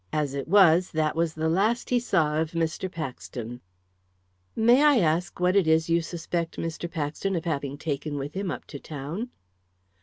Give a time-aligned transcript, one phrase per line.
[0.11, 2.91] As it was, that was the last he saw of Mr.
[2.91, 3.61] Paxton."
[4.55, 6.89] "May I ask what it is you suspect Mr.
[6.89, 9.29] Paxton of having taken with him up to town?"